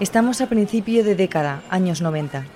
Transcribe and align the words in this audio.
Estamos 0.00 0.40
a 0.40 0.48
principio 0.48 1.04
de 1.04 1.14
década, 1.14 1.62
años 1.68 2.00
90. 2.00 2.46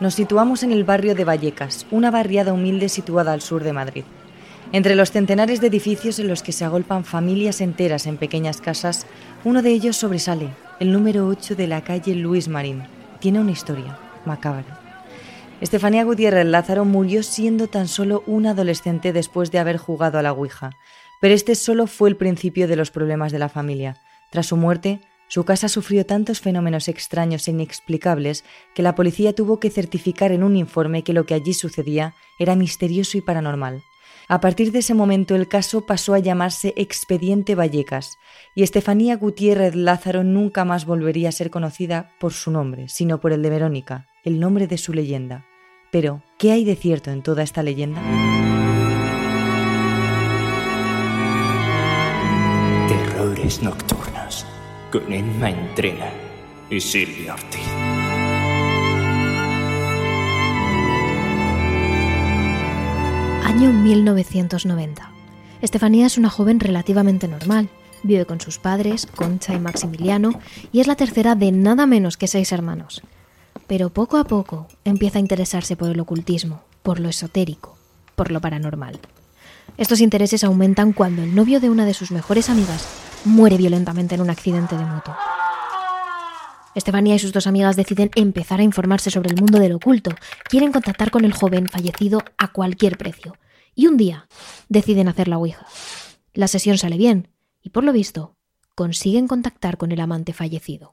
Nos 0.00 0.14
situamos 0.14 0.62
en 0.62 0.72
el 0.72 0.84
barrio 0.84 1.14
de 1.14 1.26
Vallecas, 1.26 1.86
una 1.90 2.10
barriada 2.10 2.54
humilde 2.54 2.88
situada 2.88 3.34
al 3.34 3.42
sur 3.42 3.62
de 3.62 3.74
Madrid. 3.74 4.04
Entre 4.72 4.94
los 4.94 5.10
centenares 5.10 5.60
de 5.60 5.66
edificios 5.66 6.18
en 6.18 6.28
los 6.28 6.42
que 6.42 6.52
se 6.52 6.64
agolpan 6.64 7.04
familias 7.04 7.60
enteras 7.60 8.06
en 8.06 8.16
pequeñas 8.16 8.62
casas, 8.62 9.06
uno 9.44 9.60
de 9.60 9.68
ellos 9.68 9.98
sobresale, 9.98 10.48
el 10.80 10.92
número 10.92 11.26
8 11.26 11.56
de 11.56 11.66
la 11.66 11.84
calle 11.84 12.14
Luis 12.14 12.48
Marín. 12.48 12.84
Tiene 13.20 13.38
una 13.38 13.52
historia 13.52 13.98
macabra. 14.24 14.80
Estefanía 15.60 16.04
Gutiérrez 16.04 16.46
Lázaro 16.46 16.86
murió 16.86 17.22
siendo 17.22 17.66
tan 17.66 17.86
solo 17.86 18.24
una 18.26 18.52
adolescente 18.52 19.12
después 19.12 19.50
de 19.50 19.58
haber 19.58 19.76
jugado 19.76 20.18
a 20.18 20.22
la 20.22 20.32
Ouija, 20.32 20.70
pero 21.20 21.34
este 21.34 21.54
solo 21.54 21.86
fue 21.86 22.08
el 22.08 22.16
principio 22.16 22.66
de 22.66 22.76
los 22.76 22.90
problemas 22.90 23.30
de 23.30 23.40
la 23.40 23.50
familia. 23.50 23.98
Tras 24.30 24.46
su 24.46 24.56
muerte, 24.56 25.00
su 25.28 25.44
casa 25.44 25.68
sufrió 25.68 26.06
tantos 26.06 26.40
fenómenos 26.40 26.88
extraños 26.88 27.48
e 27.48 27.50
inexplicables 27.50 28.44
que 28.74 28.82
la 28.82 28.94
policía 28.94 29.34
tuvo 29.34 29.58
que 29.58 29.70
certificar 29.70 30.32
en 30.32 30.44
un 30.44 30.56
informe 30.56 31.02
que 31.02 31.12
lo 31.12 31.26
que 31.26 31.34
allí 31.34 31.54
sucedía 31.54 32.14
era 32.38 32.56
misterioso 32.56 33.18
y 33.18 33.20
paranormal. 33.20 33.82
A 34.28 34.40
partir 34.40 34.72
de 34.72 34.78
ese 34.78 34.94
momento 34.94 35.34
el 35.34 35.48
caso 35.48 35.84
pasó 35.84 36.14
a 36.14 36.18
llamarse 36.18 36.72
Expediente 36.76 37.54
Vallecas 37.54 38.18
y 38.54 38.62
Estefanía 38.62 39.16
Gutiérrez 39.16 39.74
Lázaro 39.74 40.24
nunca 40.24 40.64
más 40.64 40.86
volvería 40.86 41.28
a 41.28 41.32
ser 41.32 41.50
conocida 41.50 42.12
por 42.18 42.32
su 42.32 42.50
nombre, 42.50 42.88
sino 42.88 43.20
por 43.20 43.32
el 43.32 43.42
de 43.42 43.50
Verónica, 43.50 44.06
el 44.24 44.40
nombre 44.40 44.66
de 44.66 44.78
su 44.78 44.94
leyenda. 44.94 45.44
Pero, 45.90 46.22
¿qué 46.38 46.52
hay 46.52 46.64
de 46.64 46.74
cierto 46.74 47.10
en 47.10 47.22
toda 47.22 47.42
esta 47.42 47.62
leyenda? 47.62 48.00
Terrores 52.88 53.62
nocturnos 53.62 54.13
con 54.94 55.12
Emma 55.12 55.50
Entrena 55.50 56.08
y 56.70 56.80
Silvia 56.80 57.34
Ortiz. 57.34 57.66
Año 63.42 63.72
1990. 63.72 65.10
Estefanía 65.62 66.06
es 66.06 66.16
una 66.16 66.30
joven 66.30 66.60
relativamente 66.60 67.26
normal. 67.26 67.70
Vive 68.04 68.24
con 68.24 68.40
sus 68.40 68.60
padres, 68.60 69.06
Concha 69.06 69.52
y 69.52 69.58
Maximiliano, 69.58 70.38
y 70.70 70.78
es 70.78 70.86
la 70.86 70.94
tercera 70.94 71.34
de 71.34 71.50
nada 71.50 71.86
menos 71.86 72.16
que 72.16 72.28
seis 72.28 72.52
hermanos. 72.52 73.02
Pero 73.66 73.90
poco 73.90 74.16
a 74.16 74.22
poco 74.22 74.68
empieza 74.84 75.18
a 75.18 75.22
interesarse 75.22 75.74
por 75.74 75.90
el 75.90 75.98
ocultismo, 75.98 76.62
por 76.84 77.00
lo 77.00 77.08
esotérico, 77.08 77.76
por 78.14 78.30
lo 78.30 78.40
paranormal. 78.40 79.00
Estos 79.76 80.00
intereses 80.00 80.44
aumentan 80.44 80.92
cuando 80.92 81.24
el 81.24 81.34
novio 81.34 81.58
de 81.58 81.68
una 81.68 81.84
de 81.84 81.94
sus 81.94 82.12
mejores 82.12 82.48
amigas 82.48 82.86
muere 83.24 83.56
violentamente 83.56 84.14
en 84.14 84.20
un 84.20 84.30
accidente 84.30 84.76
de 84.76 84.84
moto. 84.84 85.14
Estefanía 86.74 87.14
y 87.14 87.18
sus 87.18 87.32
dos 87.32 87.46
amigas 87.46 87.76
deciden 87.76 88.10
empezar 88.16 88.60
a 88.60 88.64
informarse 88.64 89.10
sobre 89.10 89.30
el 89.30 89.36
mundo 89.36 89.58
del 89.58 89.72
oculto. 89.72 90.10
Quieren 90.48 90.72
contactar 90.72 91.10
con 91.10 91.24
el 91.24 91.32
joven 91.32 91.68
fallecido 91.68 92.22
a 92.36 92.48
cualquier 92.48 92.98
precio. 92.98 93.36
Y 93.76 93.86
un 93.86 93.96
día 93.96 94.26
deciden 94.68 95.08
hacer 95.08 95.28
la 95.28 95.38
Ouija. 95.38 95.66
La 96.32 96.48
sesión 96.48 96.78
sale 96.78 96.96
bien 96.96 97.28
y 97.62 97.70
por 97.70 97.84
lo 97.84 97.92
visto 97.92 98.34
consiguen 98.74 99.28
contactar 99.28 99.76
con 99.76 99.92
el 99.92 100.00
amante 100.00 100.32
fallecido. 100.32 100.90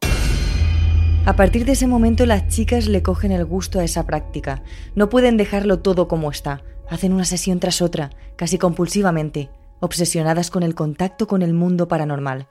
A 1.26 1.36
partir 1.36 1.66
de 1.66 1.74
ese 1.74 1.88
momento 1.88 2.26
las 2.26 2.48
chicas 2.48 2.88
le 2.88 3.02
cogen 3.02 3.32
el 3.32 3.46
gusto 3.46 3.80
a 3.80 3.84
esa 3.84 4.06
práctica. 4.06 4.64
No 4.96 5.10
pueden 5.10 5.38
dejarlo 5.38 5.80
todo 5.80 6.08
como 6.08 6.30
está. 6.30 6.64
Hacen 6.90 7.14
una 7.14 7.26
sesión 7.26 7.60
tras 7.60 7.82
otra, 7.82 8.12
casi 8.36 8.58
compulsivamente, 8.58 9.50
obsesionadas 9.82 10.50
con 10.50 10.64
el 10.64 10.74
contacto 10.74 11.28
con 11.28 11.42
el 11.42 11.54
mundo 11.54 11.90
paranormal. 11.90 12.48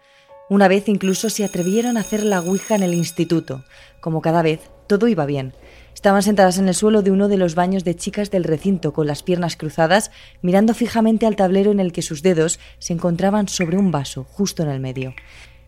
Una 0.50 0.68
vez 0.68 0.88
incluso 0.88 1.30
se 1.30 1.44
atrevieron 1.44 1.96
a 1.96 2.00
hacer 2.00 2.24
la 2.24 2.40
Ouija 2.40 2.74
en 2.74 2.82
el 2.82 2.92
instituto. 2.92 3.64
Como 4.00 4.20
cada 4.20 4.42
vez, 4.42 4.60
todo 4.86 5.08
iba 5.08 5.24
bien. 5.24 5.54
Estaban 5.94 6.22
sentadas 6.22 6.58
en 6.58 6.66
el 6.66 6.74
suelo 6.74 7.02
de 7.02 7.10
uno 7.10 7.28
de 7.28 7.36
los 7.36 7.54
baños 7.54 7.84
de 7.84 7.94
chicas 7.94 8.30
del 8.30 8.44
recinto 8.44 8.92
con 8.92 9.06
las 9.06 9.22
piernas 9.22 9.56
cruzadas, 9.56 10.10
mirando 10.42 10.74
fijamente 10.74 11.26
al 11.26 11.36
tablero 11.36 11.70
en 11.70 11.78
el 11.78 11.92
que 11.92 12.02
sus 12.02 12.22
dedos 12.22 12.58
se 12.78 12.92
encontraban 12.92 13.48
sobre 13.48 13.76
un 13.76 13.90
vaso, 13.90 14.24
justo 14.24 14.62
en 14.62 14.70
el 14.70 14.80
medio. 14.80 15.14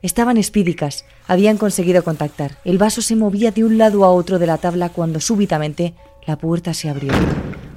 Estaban 0.03 0.37
espídicas, 0.37 1.05
habían 1.29 1.59
conseguido 1.59 2.03
contactar. 2.03 2.59
El 2.65 2.79
vaso 2.79 3.03
se 3.03 3.15
movía 3.15 3.53
de 3.53 3.63
un 3.63 3.79
lado 3.79 4.05
a 4.05 4.11
otro 4.11 4.41
de 4.41 4.49
la 4.49 4.59
tabla 4.59 4.89
cuando 4.89 5.21
súbitamente 5.21 5.95
la 6.27 6.37
puerta 6.39 6.75
se 6.75 6.89
abrió. 6.89 7.13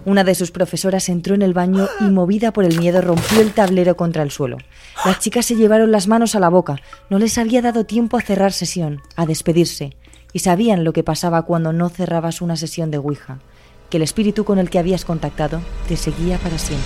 Una 0.05 0.23
de 0.23 0.35
sus 0.35 0.51
profesoras 0.51 1.09
entró 1.09 1.33
en 1.33 1.41
el 1.41 1.55
baño 1.55 1.87
y, 1.99 2.03
movida 2.03 2.53
por 2.53 2.63
el 2.63 2.79
miedo, 2.79 3.01
rompió 3.01 3.41
el 3.41 3.53
tablero 3.53 3.97
contra 3.97 4.21
el 4.21 4.29
suelo. 4.29 4.57
Las 5.03 5.19
chicas 5.19 5.47
se 5.47 5.55
llevaron 5.55 5.91
las 5.91 6.07
manos 6.07 6.35
a 6.35 6.39
la 6.39 6.49
boca. 6.49 6.75
No 7.09 7.17
les 7.17 7.39
había 7.39 7.63
dado 7.63 7.85
tiempo 7.85 8.15
a 8.15 8.21
cerrar 8.21 8.53
sesión, 8.53 9.01
a 9.15 9.25
despedirse. 9.25 9.97
Y 10.31 10.39
sabían 10.39 10.83
lo 10.83 10.93
que 10.93 11.03
pasaba 11.03 11.41
cuando 11.41 11.73
no 11.73 11.89
cerrabas 11.89 12.41
una 12.41 12.55
sesión 12.55 12.91
de 12.91 12.99
Ouija, 12.99 13.39
que 13.89 13.97
el 13.97 14.03
espíritu 14.03 14.45
con 14.45 14.59
el 14.59 14.69
que 14.69 14.77
habías 14.77 15.05
contactado 15.05 15.61
te 15.87 15.97
seguía 15.97 16.37
para 16.37 16.59
siempre. 16.59 16.85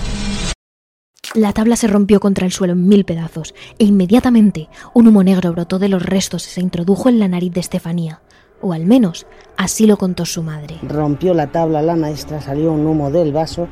La 1.35 1.51
tabla 1.51 1.75
se 1.75 1.87
rompió 1.87 2.21
contra 2.21 2.45
el 2.45 2.53
suelo 2.53 2.73
en 2.73 2.87
mil 2.87 3.05
pedazos 3.05 3.53
e 3.77 3.85
inmediatamente 3.85 4.69
un 4.93 5.07
humo 5.07 5.23
negro 5.23 5.51
brotó 5.51 5.77
de 5.77 5.89
los 5.89 6.03
restos 6.03 6.47
y 6.47 6.51
se 6.51 6.61
introdujo 6.61 7.09
en 7.09 7.19
la 7.19 7.27
nariz 7.27 7.53
de 7.53 7.59
Estefanía 7.59 8.21
o 8.61 8.73
al 8.73 8.85
menos 8.85 9.25
así 9.57 9.85
lo 9.85 9.97
contó 9.97 10.25
su 10.25 10.43
madre. 10.43 10.77
Rompió 10.83 11.33
la 11.33 11.47
tabla 11.47 11.81
la 11.81 11.95
maestra, 11.95 12.41
salió 12.41 12.71
un 12.71 12.85
humo 12.85 13.11
del 13.11 13.31
vaso 13.31 13.67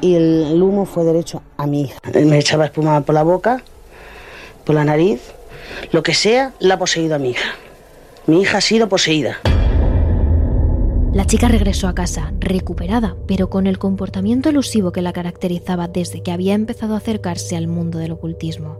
y 0.00 0.14
el, 0.14 0.62
humo 0.62 0.84
fue 0.84 1.04
derecho 1.04 1.42
a 1.56 1.66
mi 1.66 1.82
hija. 1.82 1.98
Me 2.12 2.38
echaba 2.38 2.66
espuma 2.66 3.00
por 3.02 3.14
la 3.14 3.22
boca, 3.22 3.62
por 4.64 4.74
la 4.74 4.84
nariz, 4.84 5.20
lo 5.92 6.02
que 6.02 6.14
sea, 6.14 6.52
la 6.58 6.74
ha 6.74 6.78
poseído 6.78 7.14
a 7.14 7.18
mi 7.18 7.30
hija. 7.30 7.50
Mi 8.26 8.42
hija 8.42 8.58
ha 8.58 8.60
sido 8.60 8.88
poseída. 8.88 9.38
La 11.12 11.26
chica 11.26 11.46
regresó 11.46 11.88
a 11.88 11.94
casa, 11.94 12.32
recuperada, 12.40 13.16
pero 13.26 13.50
con 13.50 13.66
el 13.66 13.78
comportamiento 13.78 14.48
elusivo 14.48 14.92
que 14.92 15.02
la 15.02 15.12
caracterizaba 15.12 15.86
desde 15.86 16.22
que 16.22 16.32
había 16.32 16.54
empezado 16.54 16.94
a 16.94 16.98
acercarse 16.98 17.56
al 17.56 17.68
mundo 17.68 17.98
del 17.98 18.12
ocultismo. 18.12 18.78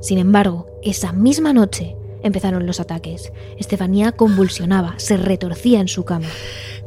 Sin 0.00 0.18
embargo, 0.18 0.66
esa 0.82 1.12
misma 1.12 1.52
noche, 1.52 1.94
Empezaron 2.22 2.66
los 2.66 2.80
ataques. 2.80 3.32
Estefanía 3.58 4.12
convulsionaba, 4.12 4.94
se 4.98 5.16
retorcía 5.16 5.80
en 5.80 5.88
su 5.88 6.04
cama. 6.04 6.28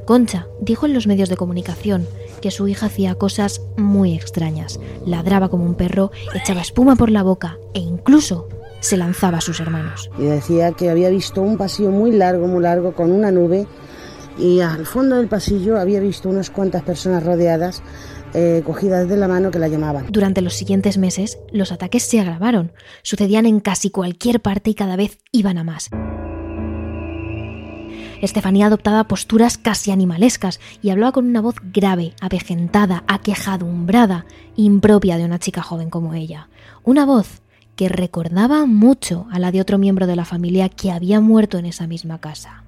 Concha 0.05 0.47
dijo 0.61 0.85
en 0.85 0.93
los 0.93 1.07
medios 1.07 1.29
de 1.29 1.37
comunicación 1.37 2.07
que 2.41 2.51
su 2.51 2.67
hija 2.67 2.85
hacía 2.85 3.15
cosas 3.15 3.61
muy 3.75 4.13
extrañas. 4.13 4.79
Ladraba 5.05 5.49
como 5.49 5.65
un 5.65 5.75
perro, 5.75 6.11
echaba 6.33 6.61
espuma 6.61 6.95
por 6.95 7.09
la 7.09 7.23
boca 7.23 7.57
e 7.73 7.79
incluso 7.79 8.47
se 8.81 8.97
lanzaba 8.97 9.39
a 9.39 9.41
sus 9.41 9.59
hermanos. 9.59 10.11
Y 10.19 10.23
decía 10.23 10.71
que 10.71 10.89
había 10.89 11.09
visto 11.09 11.41
un 11.41 11.57
pasillo 11.57 11.89
muy 11.89 12.11
largo, 12.11 12.47
muy 12.47 12.61
largo, 12.61 12.93
con 12.93 13.11
una 13.11 13.31
nube 13.31 13.65
y 14.37 14.59
al 14.59 14.85
fondo 14.85 15.15
del 15.15 15.27
pasillo 15.27 15.79
había 15.79 15.99
visto 15.99 16.29
unas 16.29 16.49
cuantas 16.49 16.83
personas 16.83 17.23
rodeadas 17.23 17.81
eh, 18.35 18.61
cogidas 18.65 19.07
de 19.07 19.17
la 19.17 19.27
mano 19.27 19.49
que 19.49 19.59
la 19.59 19.67
llamaban. 19.67 20.07
Durante 20.09 20.41
los 20.41 20.53
siguientes 20.53 20.97
meses, 20.97 21.39
los 21.51 21.71
ataques 21.71 22.03
se 22.03 22.19
agravaron. 22.19 22.73
Sucedían 23.01 23.45
en 23.45 23.61
casi 23.61 23.89
cualquier 23.89 24.41
parte 24.41 24.69
y 24.71 24.73
cada 24.75 24.95
vez 24.95 25.19
iban 25.31 25.57
a 25.57 25.63
más. 25.63 25.89
Estefanía 28.21 28.67
adoptaba 28.67 29.05
posturas 29.05 29.57
casi 29.57 29.91
animalescas 29.91 30.59
y 30.81 30.89
hablaba 30.89 31.11
con 31.11 31.27
una 31.27 31.41
voz 31.41 31.55
grave, 31.63 32.13
avejentada, 32.21 33.03
aquejadumbrada, 33.07 34.25
impropia 34.55 35.17
de 35.17 35.25
una 35.25 35.39
chica 35.39 35.61
joven 35.61 35.89
como 35.89 36.13
ella. 36.13 36.49
Una 36.83 37.05
voz 37.05 37.41
que 37.75 37.89
recordaba 37.89 38.65
mucho 38.65 39.27
a 39.31 39.39
la 39.39 39.51
de 39.51 39.61
otro 39.61 39.77
miembro 39.77 40.07
de 40.07 40.15
la 40.15 40.25
familia 40.25 40.69
que 40.69 40.91
había 40.91 41.19
muerto 41.19 41.57
en 41.57 41.65
esa 41.65 41.87
misma 41.87 42.19
casa. 42.19 42.63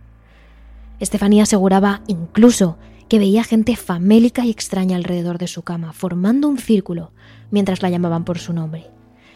Estefanía 1.00 1.44
aseguraba 1.44 2.02
incluso 2.08 2.78
que 3.08 3.20
veía 3.20 3.44
gente 3.44 3.76
famélica 3.76 4.46
y 4.46 4.50
extraña 4.50 4.98
alrededor 4.98 5.38
de 5.38 5.48
su 5.48 5.64
cama, 5.64 5.94
formando 5.94 6.48
un 6.48 6.58
círculo, 6.58 7.12
mientras 7.52 7.82
la 7.82 7.90
llamaban 7.90 8.26
por 8.26 8.40
su 8.40 8.54
nombre. 8.54 8.88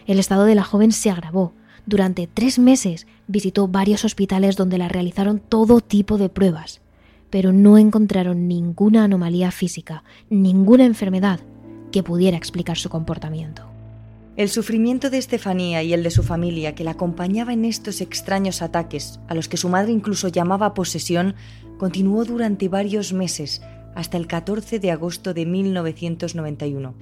El 0.08 0.20
estado 0.20 0.46
de 0.46 0.56
la 0.56 0.64
joven 0.64 0.92
se 0.92 1.10
agravó. 1.10 1.54
Durante 1.86 2.28
tres 2.28 2.60
meses 2.60 3.08
visitó 3.28 3.68
varios 3.68 4.06
hospitales 4.06 4.56
donde 4.56 4.78
la 4.78 4.88
realizaron 4.88 5.40
todo 5.40 5.80
tipo 5.80 6.18
de 6.18 6.30
pruebas, 6.30 6.82
pero 7.30 7.54
no 7.54 7.78
encontraron 7.78 8.48
ninguna 8.48 9.06
anomalía 9.06 9.52
física, 9.52 10.04
ninguna 10.30 10.86
enfermedad 10.86 11.40
que 11.92 12.04
pudiera 12.04 12.38
explicar 12.38 12.78
su 12.78 12.90
comportamiento. 12.90 13.72
El 14.38 14.50
sufrimiento 14.50 15.10
de 15.10 15.18
Estefanía 15.18 15.84
y 15.84 15.94
el 15.94 16.04
de 16.04 16.10
su 16.10 16.24
familia, 16.24 16.74
que 16.74 16.86
la 16.86 16.92
acompañaba 16.92 17.52
en 17.52 17.66
estos 17.66 18.00
extraños 18.00 18.62
ataques, 18.62 19.20
a 19.28 19.36
los 19.36 19.50
que 19.50 19.58
su 19.58 19.68
madre 19.68 19.92
incluso 19.92 20.30
llamaba 20.30 20.74
posesión, 20.74 21.36
continuó 21.82 22.26
durante 22.26 22.70
varios 22.70 23.12
meses, 23.12 23.64
hasta 23.96 24.16
el 24.16 24.28
14 24.28 24.78
de 24.78 24.92
agosto 24.92 25.34
de 25.34 25.48
1991. 25.48 26.94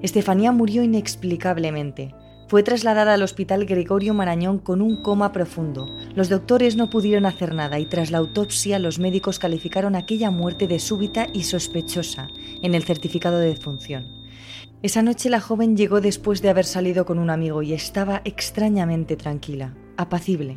Estefanía 0.00 0.52
murió 0.52 0.82
inexplicablemente. 0.82 2.14
Fue 2.48 2.62
trasladada 2.62 3.12
al 3.12 3.22
Hospital 3.22 3.66
Gregorio 3.66 4.14
Marañón 4.14 4.58
con 4.58 4.80
un 4.80 4.96
coma 4.96 5.32
profundo. 5.32 5.94
Los 6.14 6.30
doctores 6.30 6.76
no 6.76 6.88
pudieron 6.88 7.26
hacer 7.26 7.54
nada 7.54 7.78
y 7.78 7.84
tras 7.84 8.10
la 8.10 8.16
autopsia 8.16 8.78
los 8.78 8.98
médicos 8.98 9.38
calificaron 9.38 9.96
aquella 9.96 10.30
muerte 10.30 10.66
de 10.66 10.78
súbita 10.78 11.26
y 11.34 11.42
sospechosa 11.42 12.28
en 12.62 12.74
el 12.74 12.84
certificado 12.84 13.38
de 13.38 13.48
defunción. 13.48 14.06
Esa 14.80 15.02
noche 15.02 15.28
la 15.28 15.40
joven 15.40 15.76
llegó 15.76 16.00
después 16.00 16.40
de 16.40 16.48
haber 16.48 16.64
salido 16.64 17.04
con 17.04 17.18
un 17.18 17.28
amigo 17.28 17.62
y 17.62 17.74
estaba 17.74 18.22
extrañamente 18.24 19.16
tranquila, 19.16 19.74
apacible. 19.98 20.54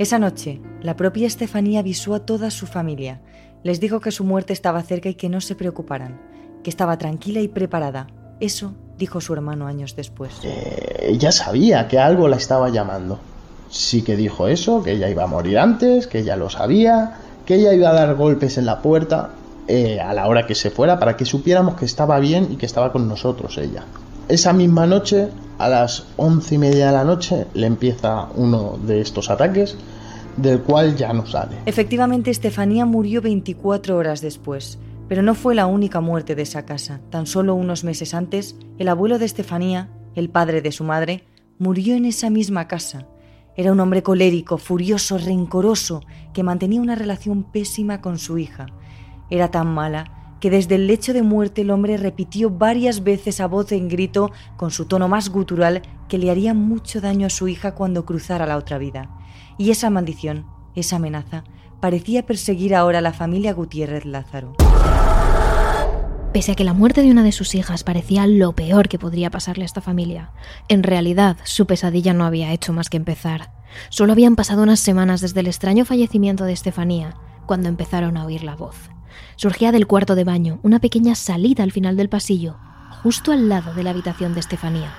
Esa 0.00 0.18
noche, 0.18 0.62
la 0.80 0.96
propia 0.96 1.26
Estefanía 1.26 1.80
avisó 1.80 2.14
a 2.14 2.20
toda 2.20 2.50
su 2.50 2.66
familia. 2.66 3.20
Les 3.62 3.80
dijo 3.80 4.00
que 4.00 4.12
su 4.12 4.24
muerte 4.24 4.54
estaba 4.54 4.82
cerca 4.82 5.10
y 5.10 5.14
que 5.14 5.28
no 5.28 5.42
se 5.42 5.54
preocuparan, 5.54 6.18
que 6.64 6.70
estaba 6.70 6.96
tranquila 6.96 7.40
y 7.40 7.48
preparada. 7.48 8.06
Eso 8.40 8.72
dijo 8.96 9.20
su 9.20 9.34
hermano 9.34 9.66
años 9.66 9.96
después. 9.96 10.32
Eh, 10.42 11.08
ella 11.10 11.32
sabía 11.32 11.86
que 11.86 11.98
algo 11.98 12.28
la 12.28 12.36
estaba 12.36 12.70
llamando. 12.70 13.18
Sí 13.68 14.00
que 14.00 14.16
dijo 14.16 14.48
eso, 14.48 14.82
que 14.82 14.92
ella 14.92 15.10
iba 15.10 15.24
a 15.24 15.26
morir 15.26 15.58
antes, 15.58 16.06
que 16.06 16.20
ella 16.20 16.34
lo 16.34 16.48
sabía, 16.48 17.18
que 17.44 17.56
ella 17.56 17.74
iba 17.74 17.90
a 17.90 17.92
dar 17.92 18.14
golpes 18.14 18.56
en 18.56 18.64
la 18.64 18.80
puerta 18.80 19.32
eh, 19.68 20.00
a 20.00 20.14
la 20.14 20.28
hora 20.28 20.46
que 20.46 20.54
se 20.54 20.70
fuera 20.70 20.98
para 20.98 21.18
que 21.18 21.26
supiéramos 21.26 21.74
que 21.74 21.84
estaba 21.84 22.18
bien 22.20 22.48
y 22.50 22.56
que 22.56 22.64
estaba 22.64 22.90
con 22.90 23.06
nosotros 23.06 23.58
ella. 23.58 23.84
Esa 24.30 24.52
misma 24.52 24.86
noche, 24.86 25.28
a 25.58 25.68
las 25.68 26.06
once 26.16 26.54
y 26.54 26.58
media 26.58 26.86
de 26.86 26.92
la 26.92 27.02
noche, 27.02 27.48
le 27.52 27.66
empieza 27.66 28.28
uno 28.36 28.78
de 28.80 29.00
estos 29.00 29.28
ataques, 29.28 29.76
del 30.36 30.60
cual 30.60 30.94
ya 30.94 31.12
no 31.12 31.26
sale. 31.26 31.56
Efectivamente, 31.66 32.30
Estefanía 32.30 32.86
murió 32.86 33.22
24 33.22 33.96
horas 33.96 34.20
después, 34.20 34.78
pero 35.08 35.22
no 35.22 35.34
fue 35.34 35.56
la 35.56 35.66
única 35.66 36.00
muerte 36.00 36.36
de 36.36 36.42
esa 36.42 36.64
casa. 36.64 37.00
Tan 37.10 37.26
solo 37.26 37.56
unos 37.56 37.82
meses 37.82 38.14
antes, 38.14 38.54
el 38.78 38.86
abuelo 38.86 39.18
de 39.18 39.24
Estefanía, 39.24 39.88
el 40.14 40.30
padre 40.30 40.62
de 40.62 40.70
su 40.70 40.84
madre, 40.84 41.24
murió 41.58 41.96
en 41.96 42.04
esa 42.04 42.30
misma 42.30 42.68
casa. 42.68 43.08
Era 43.56 43.72
un 43.72 43.80
hombre 43.80 44.04
colérico, 44.04 44.58
furioso, 44.58 45.18
rencoroso, 45.18 46.04
que 46.32 46.44
mantenía 46.44 46.80
una 46.80 46.94
relación 46.94 47.42
pésima 47.42 48.00
con 48.00 48.16
su 48.16 48.38
hija. 48.38 48.66
Era 49.28 49.50
tan 49.50 49.66
mala 49.66 50.19
que 50.40 50.50
desde 50.50 50.74
el 50.74 50.86
lecho 50.86 51.12
de 51.12 51.22
muerte 51.22 51.60
el 51.60 51.70
hombre 51.70 51.96
repitió 51.96 52.50
varias 52.50 53.04
veces 53.04 53.40
a 53.40 53.46
voz 53.46 53.72
en 53.72 53.88
grito, 53.88 54.32
con 54.56 54.70
su 54.70 54.86
tono 54.86 55.08
más 55.08 55.28
gutural, 55.28 55.82
que 56.08 56.18
le 56.18 56.30
haría 56.30 56.54
mucho 56.54 57.00
daño 57.00 57.26
a 57.26 57.30
su 57.30 57.46
hija 57.46 57.74
cuando 57.74 58.04
cruzara 58.04 58.46
la 58.46 58.56
otra 58.56 58.78
vida. 58.78 59.10
Y 59.58 59.70
esa 59.70 59.90
maldición, 59.90 60.46
esa 60.74 60.96
amenaza, 60.96 61.44
parecía 61.80 62.26
perseguir 62.26 62.74
ahora 62.74 62.98
a 62.98 63.02
la 63.02 63.12
familia 63.12 63.52
Gutiérrez 63.52 64.04
Lázaro. 64.04 64.54
Pese 66.32 66.52
a 66.52 66.54
que 66.54 66.64
la 66.64 66.74
muerte 66.74 67.02
de 67.02 67.10
una 67.10 67.24
de 67.24 67.32
sus 67.32 67.56
hijas 67.56 67.82
parecía 67.82 68.26
lo 68.26 68.52
peor 68.52 68.88
que 68.88 69.00
podría 69.00 69.30
pasarle 69.30 69.64
a 69.64 69.66
esta 69.66 69.80
familia, 69.80 70.30
en 70.68 70.84
realidad 70.84 71.36
su 71.42 71.66
pesadilla 71.66 72.14
no 72.14 72.24
había 72.24 72.52
hecho 72.52 72.72
más 72.72 72.88
que 72.88 72.96
empezar. 72.96 73.52
Solo 73.88 74.12
habían 74.12 74.36
pasado 74.36 74.62
unas 74.62 74.78
semanas 74.78 75.20
desde 75.20 75.40
el 75.40 75.48
extraño 75.48 75.84
fallecimiento 75.84 76.44
de 76.44 76.52
Estefanía, 76.52 77.16
cuando 77.46 77.68
empezaron 77.68 78.16
a 78.16 78.24
oír 78.24 78.44
la 78.44 78.54
voz. 78.54 78.90
Surgía 79.36 79.72
del 79.72 79.86
cuarto 79.86 80.14
de 80.14 80.24
baño, 80.24 80.60
una 80.62 80.80
pequeña 80.80 81.14
salida 81.14 81.62
al 81.62 81.72
final 81.72 81.96
del 81.96 82.08
pasillo, 82.08 82.56
justo 83.02 83.32
al 83.32 83.48
lado 83.48 83.74
de 83.74 83.82
la 83.82 83.90
habitación 83.90 84.34
de 84.34 84.40
Estefanía. 84.40 84.92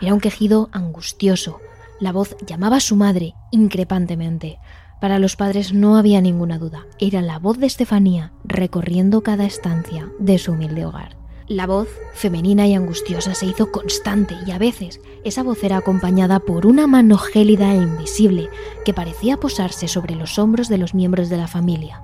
Era 0.00 0.14
un 0.14 0.20
quejido 0.20 0.68
angustioso. 0.72 1.60
La 2.00 2.12
voz 2.12 2.36
llamaba 2.44 2.76
a 2.76 2.80
su 2.80 2.96
madre 2.96 3.34
increpantemente. 3.50 4.58
Para 5.00 5.18
los 5.18 5.36
padres 5.36 5.72
no 5.72 5.96
había 5.96 6.20
ninguna 6.20 6.58
duda. 6.58 6.86
Era 6.98 7.22
la 7.22 7.38
voz 7.38 7.58
de 7.58 7.66
Estefanía 7.66 8.32
recorriendo 8.44 9.22
cada 9.22 9.44
estancia 9.44 10.10
de 10.18 10.38
su 10.38 10.52
humilde 10.52 10.84
hogar. 10.84 11.16
La 11.48 11.66
voz, 11.66 11.88
femenina 12.14 12.66
y 12.66 12.74
angustiosa, 12.74 13.34
se 13.34 13.46
hizo 13.46 13.72
constante 13.72 14.36
y 14.46 14.52
a 14.52 14.58
veces 14.58 15.00
esa 15.24 15.42
voz 15.42 15.62
era 15.64 15.76
acompañada 15.76 16.38
por 16.40 16.66
una 16.66 16.86
mano 16.86 17.18
gélida 17.18 17.74
e 17.74 17.78
invisible 17.78 18.48
que 18.84 18.94
parecía 18.94 19.36
posarse 19.36 19.88
sobre 19.88 20.14
los 20.14 20.38
hombros 20.38 20.68
de 20.68 20.78
los 20.78 20.94
miembros 20.94 21.28
de 21.28 21.36
la 21.36 21.48
familia. 21.48 22.02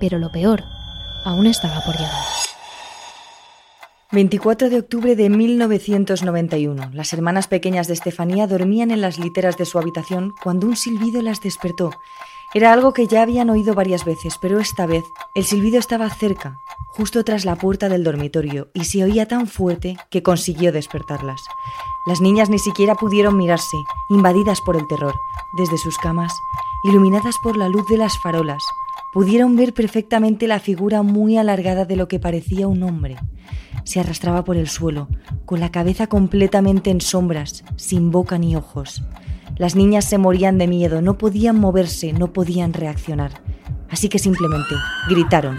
Pero 0.00 0.18
lo 0.18 0.32
peor 0.32 0.64
aún 1.24 1.46
estaba 1.46 1.80
por 1.84 1.94
llegar. 1.94 2.24
24 4.12 4.70
de 4.70 4.78
octubre 4.80 5.14
de 5.14 5.30
1991. 5.30 6.90
Las 6.92 7.12
hermanas 7.12 7.46
pequeñas 7.46 7.86
de 7.86 7.94
Estefanía 7.94 8.48
dormían 8.48 8.90
en 8.90 9.00
las 9.00 9.20
literas 9.20 9.56
de 9.56 9.66
su 9.66 9.78
habitación 9.78 10.34
cuando 10.42 10.66
un 10.66 10.74
silbido 10.74 11.22
las 11.22 11.40
despertó. 11.40 11.92
Era 12.52 12.72
algo 12.72 12.92
que 12.92 13.06
ya 13.06 13.22
habían 13.22 13.50
oído 13.50 13.74
varias 13.74 14.04
veces, 14.04 14.34
pero 14.42 14.58
esta 14.58 14.84
vez 14.86 15.04
el 15.36 15.44
silbido 15.44 15.78
estaba 15.78 16.10
cerca, 16.10 16.58
justo 16.88 17.22
tras 17.22 17.44
la 17.44 17.54
puerta 17.54 17.88
del 17.88 18.02
dormitorio, 18.02 18.70
y 18.74 18.86
se 18.86 19.04
oía 19.04 19.28
tan 19.28 19.46
fuerte 19.46 19.96
que 20.10 20.24
consiguió 20.24 20.72
despertarlas. 20.72 21.40
Las 22.06 22.20
niñas 22.20 22.50
ni 22.50 22.58
siquiera 22.58 22.96
pudieron 22.96 23.36
mirarse, 23.36 23.76
invadidas 24.08 24.60
por 24.60 24.76
el 24.76 24.88
terror, 24.88 25.14
desde 25.56 25.78
sus 25.78 25.96
camas, 25.98 26.32
iluminadas 26.82 27.36
por 27.44 27.56
la 27.56 27.68
luz 27.68 27.86
de 27.86 27.98
las 27.98 28.18
farolas, 28.18 28.64
pudieron 29.12 29.56
ver 29.56 29.74
perfectamente 29.74 30.46
la 30.46 30.60
figura 30.60 31.02
muy 31.02 31.36
alargada 31.36 31.84
de 31.84 31.96
lo 31.96 32.08
que 32.08 32.20
parecía 32.20 32.68
un 32.68 32.82
hombre. 32.82 33.16
Se 33.84 34.00
arrastraba 34.00 34.44
por 34.44 34.56
el 34.56 34.68
suelo, 34.68 35.08
con 35.46 35.60
la 35.60 35.70
cabeza 35.70 36.06
completamente 36.06 36.90
en 36.90 37.00
sombras, 37.00 37.64
sin 37.76 38.10
boca 38.10 38.38
ni 38.38 38.54
ojos. 38.56 39.02
Las 39.56 39.74
niñas 39.74 40.04
se 40.04 40.18
morían 40.18 40.58
de 40.58 40.68
miedo, 40.68 41.02
no 41.02 41.18
podían 41.18 41.58
moverse, 41.58 42.12
no 42.12 42.32
podían 42.32 42.72
reaccionar. 42.72 43.42
Así 43.88 44.08
que 44.08 44.18
simplemente 44.18 44.74
gritaron. 45.08 45.58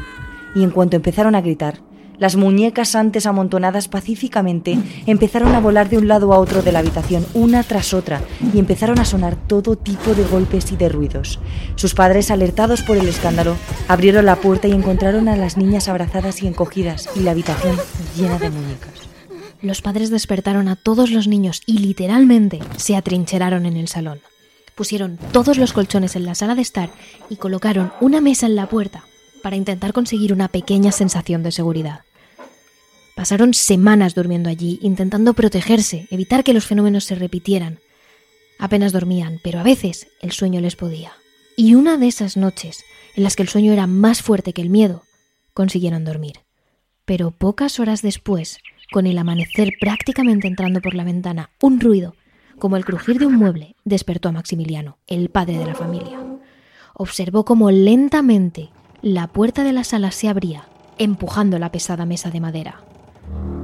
Y 0.56 0.64
en 0.64 0.72
cuanto 0.72 0.96
empezaron 0.96 1.36
a 1.36 1.42
gritar, 1.42 1.80
las 2.22 2.36
muñecas 2.36 2.94
antes 2.94 3.26
amontonadas 3.26 3.88
pacíficamente 3.88 4.78
empezaron 5.08 5.56
a 5.56 5.60
volar 5.60 5.90
de 5.90 5.98
un 5.98 6.08
lado 6.08 6.34
a 6.34 6.38
otro 6.38 6.62
de 6.62 6.72
la 6.72 6.78
habitación, 6.78 7.26
una 7.34 7.64
tras 7.64 7.96
otra, 7.96 8.22
y 8.54 8.60
empezaron 8.60 9.00
a 9.00 9.06
sonar 9.06 9.36
todo 9.36 9.76
tipo 9.76 10.14
de 10.14 10.24
golpes 10.26 10.72
y 10.72 10.76
de 10.76 10.88
ruidos. 10.88 11.40
Sus 11.74 11.96
padres, 11.96 12.30
alertados 12.30 12.84
por 12.84 12.98
el 12.98 13.08
escándalo, 13.08 13.56
abrieron 13.88 14.28
la 14.28 14.36
puerta 14.36 14.68
y 14.68 14.72
encontraron 14.72 15.30
a 15.30 15.36
las 15.36 15.58
niñas 15.58 15.88
abrazadas 15.88 16.44
y 16.44 16.48
encogidas 16.48 17.10
y 17.16 17.22
la 17.22 17.32
habitación 17.32 17.76
llena 18.16 18.38
de 18.38 18.52
muñecas. 18.52 19.10
Los 19.64 19.82
padres 19.82 20.12
despertaron 20.12 20.68
a 20.68 20.76
todos 20.76 21.10
los 21.10 21.28
niños 21.28 21.64
y 21.66 21.80
literalmente 21.80 22.60
se 22.78 22.96
atrincheraron 22.96 23.66
en 23.66 23.78
el 23.78 23.88
salón. 23.88 24.20
Pusieron 24.76 25.18
todos 25.32 25.58
los 25.58 25.74
colchones 25.74 26.16
en 26.16 26.26
la 26.26 26.36
sala 26.36 26.54
de 26.54 26.62
estar 26.62 26.92
y 27.32 27.38
colocaron 27.38 27.92
una 28.00 28.22
mesa 28.22 28.46
en 28.46 28.56
la 28.56 28.70
puerta 28.70 29.06
para 29.42 29.56
intentar 29.56 29.92
conseguir 29.92 30.34
una 30.34 30.50
pequeña 30.50 30.92
sensación 30.92 31.42
de 31.42 31.52
seguridad. 31.52 32.02
Pasaron 33.22 33.54
semanas 33.54 34.16
durmiendo 34.16 34.50
allí, 34.50 34.80
intentando 34.82 35.36
protegerse, 35.36 36.08
evitar 36.10 36.44
que 36.44 36.56
los 36.56 36.66
fenómenos 36.66 37.04
se 37.04 37.14
repitieran. 37.14 37.78
Apenas 38.58 38.94
dormían, 38.94 39.40
pero 39.44 39.60
a 39.60 39.64
veces 39.64 40.08
el 40.22 40.32
sueño 40.32 40.60
les 40.60 40.76
podía. 40.76 41.12
Y 41.56 41.76
una 41.76 41.98
de 41.98 42.08
esas 42.08 42.36
noches, 42.36 42.84
en 43.16 43.22
las 43.22 43.36
que 43.36 43.44
el 43.44 43.50
sueño 43.50 43.74
era 43.74 43.86
más 43.86 44.24
fuerte 44.24 44.54
que 44.54 44.64
el 44.64 44.72
miedo, 44.72 45.04
consiguieron 45.54 46.04
dormir. 46.04 46.40
Pero 47.06 47.30
pocas 47.30 47.80
horas 47.80 48.02
después, 48.02 48.58
con 48.92 49.06
el 49.06 49.20
amanecer 49.20 49.74
prácticamente 49.80 50.48
entrando 50.48 50.82
por 50.82 50.96
la 50.96 51.04
ventana, 51.04 51.52
un 51.62 51.80
ruido, 51.80 52.16
como 52.58 52.76
el 52.76 52.86
crujir 52.86 53.20
de 53.20 53.28
un 53.28 53.36
mueble, 53.36 53.76
despertó 53.86 54.30
a 54.30 54.32
Maximiliano, 54.32 54.98
el 55.06 55.30
padre 55.30 55.60
de 55.60 55.68
la 55.68 55.76
familia. 55.76 56.20
Observó 56.96 57.46
cómo 57.46 57.70
lentamente 57.70 58.72
la 59.04 59.28
puerta 59.28 59.64
de 59.64 59.74
la 59.74 59.84
sala 59.84 60.10
se 60.10 60.28
abría, 60.28 60.68
empujando 60.98 61.60
la 61.60 61.72
pesada 61.72 62.08
mesa 62.08 62.32
de 62.32 62.40
madera. 62.40 62.84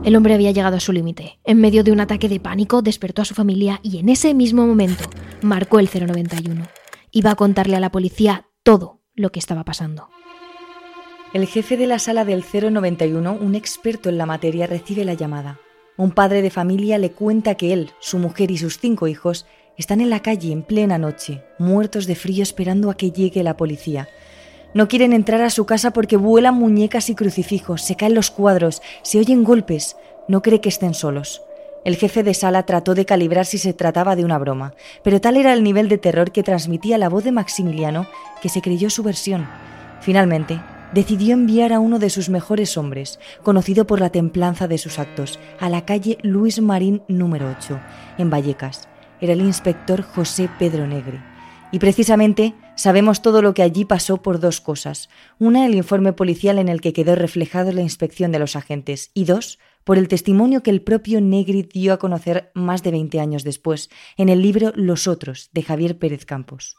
El 0.03 0.15
hombre 0.15 0.33
había 0.33 0.51
llegado 0.51 0.77
a 0.77 0.79
su 0.79 0.93
límite. 0.93 1.39
En 1.43 1.59
medio 1.59 1.83
de 1.83 1.91
un 1.91 1.99
ataque 1.99 2.29
de 2.29 2.39
pánico 2.39 2.81
despertó 2.81 3.21
a 3.21 3.25
su 3.25 3.33
familia 3.33 3.79
y 3.83 3.99
en 3.99 4.09
ese 4.09 4.33
mismo 4.33 4.65
momento 4.65 5.03
marcó 5.41 5.79
el 5.79 5.89
091. 5.89 6.65
Iba 7.11 7.31
a 7.31 7.35
contarle 7.35 7.75
a 7.75 7.79
la 7.79 7.91
policía 7.91 8.47
todo 8.63 9.01
lo 9.15 9.31
que 9.31 9.39
estaba 9.39 9.65
pasando. 9.65 10.09
El 11.33 11.45
jefe 11.45 11.75
de 11.75 11.87
la 11.87 11.99
sala 11.99 12.23
del 12.23 12.43
091, 12.43 13.37
un 13.41 13.55
experto 13.55 14.07
en 14.07 14.17
la 14.17 14.25
materia, 14.25 14.65
recibe 14.65 15.03
la 15.03 15.13
llamada. 15.13 15.59
Un 15.97 16.11
padre 16.11 16.41
de 16.41 16.51
familia 16.51 16.97
le 16.97 17.11
cuenta 17.11 17.55
que 17.55 17.73
él, 17.73 17.91
su 17.99 18.17
mujer 18.17 18.49
y 18.51 18.57
sus 18.57 18.79
cinco 18.79 19.07
hijos 19.07 19.45
están 19.77 19.99
en 19.99 20.09
la 20.09 20.21
calle 20.21 20.51
en 20.51 20.63
plena 20.63 20.97
noche, 20.97 21.43
muertos 21.59 22.07
de 22.07 22.15
frío 22.15 22.43
esperando 22.43 22.89
a 22.89 22.95
que 22.95 23.11
llegue 23.11 23.43
la 23.43 23.57
policía. 23.57 24.07
No 24.73 24.87
quieren 24.87 25.13
entrar 25.13 25.41
a 25.41 25.49
su 25.49 25.65
casa 25.65 25.91
porque 25.91 26.17
vuelan 26.17 26.55
muñecas 26.55 27.09
y 27.09 27.15
crucifijos, 27.15 27.81
se 27.81 27.95
caen 27.95 28.13
los 28.13 28.31
cuadros, 28.31 28.81
se 29.01 29.19
oyen 29.19 29.43
golpes. 29.43 29.95
No 30.27 30.41
cree 30.41 30.61
que 30.61 30.69
estén 30.69 30.93
solos. 30.93 31.41
El 31.85 31.95
jefe 31.95 32.21
de 32.21 32.33
sala 32.33 32.63
trató 32.63 32.95
de 32.95 33.05
calibrar 33.05 33.45
si 33.45 33.57
se 33.57 33.73
trataba 33.73 34.17
de 34.17 34.25
una 34.25 34.37
broma, 34.37 34.73
pero 35.03 35.21
tal 35.21 35.37
era 35.37 35.53
el 35.53 35.63
nivel 35.63 35.87
de 35.87 35.97
terror 35.97 36.31
que 36.31 36.43
transmitía 36.43 36.97
la 36.97 37.07
voz 37.07 37.23
de 37.23 37.31
Maximiliano 37.31 38.07
que 38.41 38.49
se 38.49 38.61
creyó 38.61 38.89
su 38.89 39.03
versión. 39.03 39.47
Finalmente, 40.01 40.59
decidió 40.93 41.33
enviar 41.33 41.71
a 41.71 41.79
uno 41.79 41.97
de 41.97 42.09
sus 42.09 42.29
mejores 42.29 42.77
hombres, 42.77 43.19
conocido 43.41 43.87
por 43.87 44.01
la 44.01 44.09
templanza 44.09 44.67
de 44.67 44.77
sus 44.77 44.99
actos, 44.99 45.39
a 45.59 45.69
la 45.69 45.85
calle 45.85 46.17
Luis 46.23 46.61
Marín 46.61 47.03
número 47.07 47.49
8, 47.57 47.79
en 48.17 48.29
Vallecas. 48.29 48.87
Era 49.21 49.33
el 49.33 49.41
inspector 49.41 50.01
José 50.01 50.49
Pedro 50.59 50.87
Negri. 50.87 51.19
Y 51.71 51.79
precisamente 51.79 52.53
sabemos 52.77 53.21
todo 53.21 53.41
lo 53.41 53.53
que 53.53 53.63
allí 53.63 53.83
pasó 53.83 54.21
por 54.21 54.39
dos 54.39 54.61
cosas. 54.61 55.09
Una, 55.39 55.65
el 55.65 55.75
informe 55.75 56.13
policial 56.13 56.59
en 56.59 56.69
el 56.69 56.79
que 56.79 56.93
quedó 56.93 57.15
reflejado 57.15 57.73
la 57.73 57.81
inspección 57.81 58.31
de 58.31 58.39
los 58.39 58.55
agentes. 58.55 59.11
Y 59.13 59.25
dos, 59.25 59.59
por 59.83 59.97
el 59.97 60.07
testimonio 60.07 60.63
que 60.63 60.69
el 60.69 60.81
propio 60.81 61.19
Negri 61.19 61.63
dio 61.63 61.91
a 61.91 61.97
conocer 61.97 62.51
más 62.53 62.83
de 62.83 62.91
20 62.91 63.19
años 63.19 63.43
después, 63.43 63.89
en 64.15 64.29
el 64.29 64.41
libro 64.41 64.71
Los 64.75 65.07
Otros, 65.07 65.49
de 65.51 65.63
Javier 65.63 65.97
Pérez 65.97 66.25
Campos. 66.25 66.77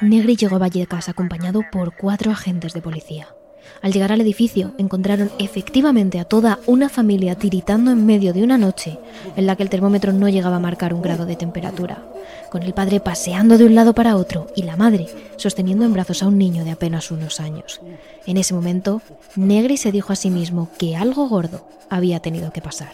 Negri 0.00 0.36
llegó 0.36 0.56
a 0.56 0.60
Vallecas 0.60 1.08
acompañado 1.08 1.62
por 1.72 1.96
cuatro 1.96 2.30
agentes 2.30 2.72
de 2.72 2.80
policía. 2.80 3.34
Al 3.80 3.92
llegar 3.92 4.12
al 4.12 4.20
edificio 4.20 4.72
encontraron 4.78 5.30
efectivamente 5.38 6.18
a 6.18 6.24
toda 6.24 6.58
una 6.66 6.88
familia 6.88 7.36
tiritando 7.36 7.90
en 7.90 8.04
medio 8.04 8.32
de 8.32 8.42
una 8.42 8.58
noche 8.58 8.98
en 9.36 9.46
la 9.46 9.56
que 9.56 9.62
el 9.62 9.70
termómetro 9.70 10.12
no 10.12 10.28
llegaba 10.28 10.56
a 10.56 10.60
marcar 10.60 10.92
un 10.94 11.02
grado 11.02 11.26
de 11.26 11.36
temperatura, 11.36 12.02
con 12.50 12.62
el 12.62 12.74
padre 12.74 13.00
paseando 13.00 13.58
de 13.58 13.64
un 13.64 13.74
lado 13.74 13.94
para 13.94 14.16
otro 14.16 14.48
y 14.56 14.62
la 14.62 14.76
madre 14.76 15.06
sosteniendo 15.36 15.84
en 15.84 15.92
brazos 15.92 16.22
a 16.22 16.28
un 16.28 16.38
niño 16.38 16.64
de 16.64 16.72
apenas 16.72 17.10
unos 17.10 17.40
años. 17.40 17.80
En 18.26 18.36
ese 18.36 18.54
momento, 18.54 19.00
Negri 19.36 19.76
se 19.76 19.92
dijo 19.92 20.12
a 20.12 20.16
sí 20.16 20.30
mismo 20.30 20.68
que 20.78 20.96
algo 20.96 21.28
gordo 21.28 21.66
había 21.88 22.20
tenido 22.20 22.52
que 22.52 22.60
pasar. 22.60 22.90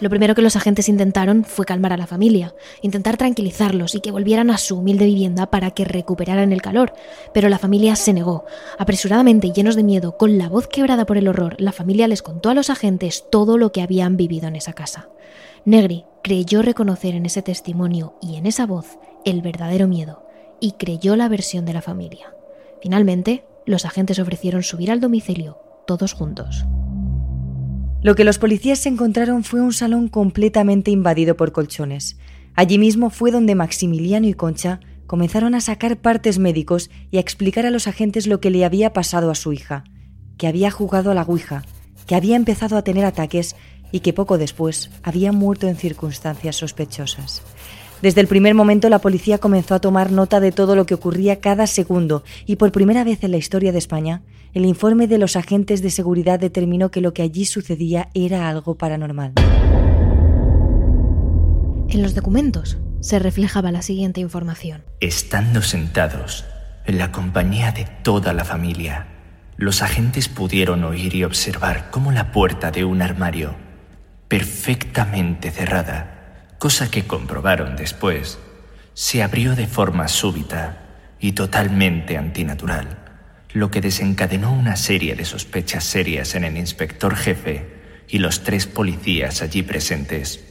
Lo 0.00 0.10
primero 0.10 0.34
que 0.34 0.42
los 0.42 0.54
agentes 0.54 0.88
intentaron 0.88 1.44
fue 1.44 1.64
calmar 1.64 1.92
a 1.92 1.96
la 1.96 2.06
familia, 2.06 2.54
intentar 2.82 3.16
tranquilizarlos 3.16 3.96
y 3.96 4.00
que 4.00 4.12
volvieran 4.12 4.50
a 4.50 4.58
su 4.58 4.78
humilde 4.78 5.06
vivienda 5.06 5.50
para 5.50 5.72
que 5.72 5.84
recuperaran 5.84 6.52
el 6.52 6.62
calor, 6.62 6.92
pero 7.34 7.48
la 7.48 7.58
familia 7.58 7.96
se 7.96 8.12
negó. 8.12 8.44
Apresuradamente 8.78 9.48
y 9.48 9.52
llenos 9.52 9.74
de 9.74 9.82
miedo, 9.82 10.16
con 10.16 10.38
la 10.38 10.48
voz 10.48 10.68
quebrada 10.68 11.04
por 11.04 11.18
el 11.18 11.26
horror, 11.26 11.56
la 11.58 11.72
familia 11.72 12.06
les 12.06 12.22
contó 12.22 12.50
a 12.50 12.54
los 12.54 12.70
agentes 12.70 13.24
todo 13.30 13.58
lo 13.58 13.72
que 13.72 13.82
habían 13.82 14.16
vivido 14.16 14.46
en 14.46 14.56
esa 14.56 14.72
casa. 14.72 15.08
Negri 15.64 16.04
creyó 16.22 16.62
reconocer 16.62 17.14
en 17.14 17.26
ese 17.26 17.42
testimonio 17.42 18.14
y 18.22 18.36
en 18.36 18.46
esa 18.46 18.66
voz 18.66 18.98
el 19.24 19.42
verdadero 19.42 19.88
miedo, 19.88 20.24
y 20.60 20.72
creyó 20.72 21.16
la 21.16 21.28
versión 21.28 21.64
de 21.64 21.72
la 21.72 21.82
familia. 21.82 22.34
Finalmente, 22.80 23.44
los 23.66 23.84
agentes 23.84 24.18
ofrecieron 24.20 24.62
subir 24.62 24.92
al 24.92 25.00
domicilio, 25.00 25.58
todos 25.86 26.12
juntos. 26.12 26.64
Lo 28.00 28.14
que 28.14 28.22
los 28.22 28.38
policías 28.38 28.86
encontraron 28.86 29.42
fue 29.42 29.60
un 29.60 29.72
salón 29.72 30.06
completamente 30.08 30.92
invadido 30.92 31.36
por 31.36 31.50
colchones. 31.50 32.16
Allí 32.54 32.78
mismo 32.78 33.10
fue 33.10 33.32
donde 33.32 33.56
Maximiliano 33.56 34.28
y 34.28 34.34
Concha 34.34 34.78
comenzaron 35.08 35.56
a 35.56 35.60
sacar 35.60 35.96
partes 35.96 36.38
médicos 36.38 36.90
y 37.10 37.16
a 37.16 37.20
explicar 37.20 37.66
a 37.66 37.70
los 37.70 37.88
agentes 37.88 38.28
lo 38.28 38.40
que 38.40 38.50
le 38.50 38.64
había 38.64 38.92
pasado 38.92 39.32
a 39.32 39.34
su 39.34 39.52
hija, 39.52 39.82
que 40.36 40.46
había 40.46 40.70
jugado 40.70 41.10
a 41.10 41.14
la 41.14 41.22
Ouija, 41.22 41.64
que 42.06 42.14
había 42.14 42.36
empezado 42.36 42.76
a 42.76 42.82
tener 42.82 43.04
ataques 43.04 43.56
y 43.90 44.00
que 44.00 44.12
poco 44.12 44.38
después 44.38 44.90
había 45.02 45.32
muerto 45.32 45.66
en 45.66 45.76
circunstancias 45.76 46.54
sospechosas. 46.54 47.42
Desde 48.00 48.20
el 48.20 48.28
primer 48.28 48.54
momento 48.54 48.88
la 48.88 49.00
policía 49.00 49.38
comenzó 49.38 49.74
a 49.74 49.80
tomar 49.80 50.12
nota 50.12 50.38
de 50.38 50.52
todo 50.52 50.76
lo 50.76 50.86
que 50.86 50.94
ocurría 50.94 51.40
cada 51.40 51.66
segundo 51.66 52.22
y 52.46 52.56
por 52.56 52.70
primera 52.70 53.02
vez 53.02 53.24
en 53.24 53.32
la 53.32 53.38
historia 53.38 53.72
de 53.72 53.78
España, 53.78 54.22
el 54.54 54.66
informe 54.66 55.08
de 55.08 55.18
los 55.18 55.34
agentes 55.34 55.82
de 55.82 55.90
seguridad 55.90 56.38
determinó 56.38 56.90
que 56.92 57.00
lo 57.00 57.12
que 57.12 57.22
allí 57.22 57.44
sucedía 57.44 58.08
era 58.14 58.48
algo 58.48 58.76
paranormal. 58.76 59.32
En 61.88 62.02
los 62.02 62.14
documentos 62.14 62.78
se 63.00 63.18
reflejaba 63.18 63.72
la 63.72 63.82
siguiente 63.82 64.20
información. 64.20 64.84
Estando 65.00 65.60
sentados, 65.62 66.44
en 66.86 66.98
la 66.98 67.10
compañía 67.10 67.72
de 67.72 67.88
toda 68.04 68.32
la 68.32 68.44
familia, 68.44 69.08
los 69.56 69.82
agentes 69.82 70.28
pudieron 70.28 70.84
oír 70.84 71.16
y 71.16 71.24
observar 71.24 71.90
cómo 71.90 72.12
la 72.12 72.30
puerta 72.30 72.70
de 72.70 72.84
un 72.84 73.02
armario, 73.02 73.56
perfectamente 74.28 75.50
cerrada, 75.50 76.17
cosa 76.58 76.90
que 76.90 77.06
comprobaron 77.06 77.76
después, 77.76 78.38
se 78.94 79.22
abrió 79.22 79.54
de 79.54 79.66
forma 79.66 80.08
súbita 80.08 80.82
y 81.20 81.32
totalmente 81.32 82.16
antinatural, 82.16 82.98
lo 83.52 83.70
que 83.70 83.80
desencadenó 83.80 84.52
una 84.52 84.76
serie 84.76 85.14
de 85.14 85.24
sospechas 85.24 85.84
serias 85.84 86.34
en 86.34 86.44
el 86.44 86.56
inspector 86.56 87.14
jefe 87.14 88.04
y 88.08 88.18
los 88.18 88.42
tres 88.42 88.66
policías 88.66 89.40
allí 89.42 89.62
presentes. 89.62 90.44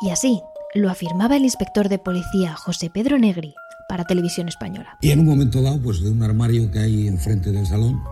Y 0.00 0.10
así 0.10 0.40
lo 0.74 0.88
afirmaba 0.88 1.36
el 1.36 1.42
inspector 1.42 1.90
de 1.90 1.98
policía 1.98 2.54
José 2.56 2.88
Pedro 2.88 3.18
Negri 3.18 3.54
para 3.88 4.04
Televisión 4.04 4.48
Española. 4.48 4.96
Y 5.02 5.10
en 5.10 5.20
un 5.20 5.26
momento 5.26 5.60
dado, 5.60 5.78
pues 5.82 6.00
de 6.00 6.10
un 6.10 6.22
armario 6.22 6.70
que 6.70 6.78
hay 6.78 7.08
enfrente 7.08 7.52
del 7.52 7.66
salón, 7.66 8.02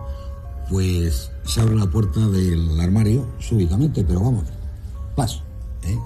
pues 0.69 1.31
se 1.43 1.61
abre 1.61 1.75
la 1.75 1.87
puerta 1.87 2.19
del 2.27 2.79
armario 2.79 3.25
súbitamente, 3.39 4.03
pero 4.03 4.21
vamos, 4.21 4.43
paso, 5.15 5.41
¿eh? 5.83 5.97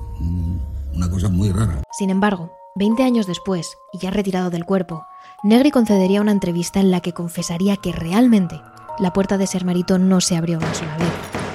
una 0.94 1.10
cosa 1.10 1.30
muy 1.30 1.52
rara. 1.52 1.84
Sin 1.92 2.10
embargo, 2.10 2.52
20 2.76 3.04
años 3.04 3.28
después, 3.28 3.78
y 3.92 4.00
ya 4.00 4.12
retirado 4.12 4.50
del 4.50 4.66
cuerpo, 4.66 5.06
Negri 5.44 5.72
concedería 5.72 6.22
una 6.22 6.32
entrevista 6.32 6.80
en 6.80 6.92
la 6.92 7.02
que 7.02 7.14
confesaría 7.14 7.78
que 7.78 7.92
realmente 7.92 8.62
la 9.00 9.12
puerta 9.12 9.38
de 9.38 9.44
ese 9.44 9.58
armarito 9.58 10.00
no 10.00 10.22
se 10.22 10.38
abrió 10.38 10.58
una 10.58 10.74
sola 10.74 10.98
vez, 10.98 11.10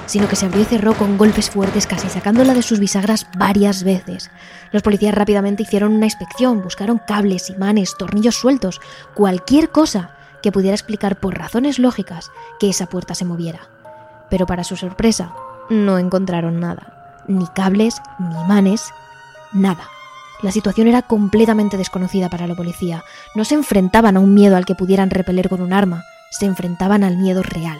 sino 0.05 0.27
que 0.27 0.35
se 0.35 0.45
abrió 0.45 0.61
y 0.61 0.65
cerró 0.65 0.93
con 0.93 1.17
golpes 1.17 1.49
fuertes, 1.49 1.87
casi 1.87 2.09
sacándola 2.09 2.53
de 2.53 2.61
sus 2.61 2.79
bisagras 2.79 3.27
varias 3.37 3.83
veces. 3.83 4.29
Los 4.71 4.83
policías 4.83 5.15
rápidamente 5.15 5.63
hicieron 5.63 5.93
una 5.93 6.05
inspección, 6.05 6.61
buscaron 6.61 7.01
cables, 7.07 7.49
imanes, 7.49 7.95
tornillos 7.97 8.35
sueltos, 8.35 8.79
cualquier 9.15 9.71
cosa 9.71 10.18
que 10.41 10.51
pudiera 10.51 10.75
explicar 10.75 11.19
por 11.19 11.37
razones 11.37 11.79
lógicas 11.79 12.31
que 12.59 12.69
esa 12.69 12.87
puerta 12.87 13.15
se 13.15 13.25
moviera. 13.25 13.69
Pero 14.29 14.45
para 14.45 14.63
su 14.63 14.75
sorpresa, 14.75 15.33
no 15.69 15.97
encontraron 15.97 16.59
nada. 16.59 17.23
Ni 17.27 17.47
cables, 17.47 18.01
ni 18.19 18.39
imanes, 18.41 18.91
nada. 19.51 19.89
La 20.41 20.51
situación 20.51 20.87
era 20.87 21.01
completamente 21.01 21.77
desconocida 21.77 22.29
para 22.29 22.47
la 22.47 22.55
policía. 22.55 23.03
No 23.35 23.43
se 23.43 23.55
enfrentaban 23.55 24.15
a 24.15 24.19
un 24.19 24.33
miedo 24.33 24.55
al 24.55 24.65
que 24.65 24.75
pudieran 24.75 25.09
repeler 25.09 25.49
con 25.49 25.61
un 25.61 25.73
arma, 25.73 26.03
se 26.31 26.45
enfrentaban 26.45 27.03
al 27.03 27.17
miedo 27.17 27.43
real. 27.43 27.79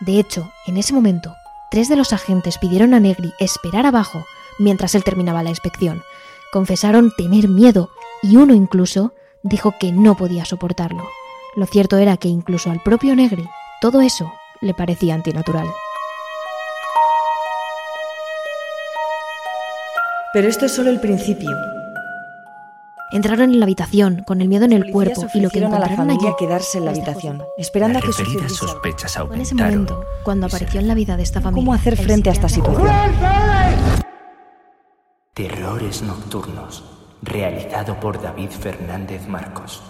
De 0.00 0.18
hecho, 0.18 0.50
en 0.66 0.78
ese 0.78 0.94
momento, 0.94 1.36
tres 1.70 1.88
de 1.88 1.96
los 1.96 2.12
agentes 2.12 2.56
pidieron 2.56 2.94
a 2.94 3.00
Negri 3.00 3.34
esperar 3.38 3.84
abajo 3.84 4.24
mientras 4.58 4.94
él 4.94 5.04
terminaba 5.04 5.42
la 5.42 5.50
inspección. 5.50 6.02
Confesaron 6.52 7.12
tener 7.16 7.48
miedo 7.48 7.90
y 8.22 8.36
uno 8.36 8.54
incluso 8.54 9.12
dijo 9.42 9.74
que 9.78 9.92
no 9.92 10.16
podía 10.16 10.44
soportarlo. 10.44 11.04
Lo 11.60 11.66
cierto 11.66 11.98
era 11.98 12.16
que 12.16 12.28
incluso 12.28 12.70
al 12.70 12.80
propio 12.80 13.14
Negri 13.14 13.46
todo 13.82 14.00
eso 14.00 14.32
le 14.62 14.72
parecía 14.72 15.14
antinatural. 15.14 15.66
Pero 20.32 20.48
esto 20.48 20.64
es 20.64 20.72
solo 20.72 20.88
el 20.88 21.00
principio. 21.00 21.50
Entraron 23.12 23.52
en 23.52 23.60
la 23.60 23.66
habitación 23.66 24.24
con 24.26 24.40
el 24.40 24.48
miedo 24.48 24.64
en 24.64 24.72
el 24.72 24.90
cuerpo 24.90 25.26
y 25.34 25.40
lo 25.40 25.50
que 25.50 25.58
encontraron 25.58 25.74
a 25.74 25.90
la 25.90 25.96
familia 25.96 26.28
allí 26.30 26.36
quedarse 26.38 26.78
en 26.78 26.86
la 26.86 26.92
habitación, 26.92 27.42
esperando 27.58 27.98
a 27.98 28.00
que 28.00 28.08
algo. 28.08 28.48
sospechas 28.48 29.12
Fue 29.12 29.36
en 29.36 29.42
ese 29.42 29.52
aumentaron. 29.52 29.84
momento 29.84 30.04
cuando 30.24 30.46
apareció 30.46 30.80
en 30.80 30.88
la 30.88 30.94
vida 30.94 31.18
de 31.18 31.24
esta 31.24 31.42
familia. 31.42 31.62
¿Cómo 31.62 31.74
hacer 31.74 31.98
frente 31.98 32.30
a 32.30 32.32
esta 32.32 32.48
situación? 32.48 32.88
Terrores 35.34 36.00
Nocturnos, 36.00 36.84
realizado 37.20 38.00
por 38.00 38.22
David 38.22 38.48
Fernández 38.48 39.28
Marcos. 39.28 39.82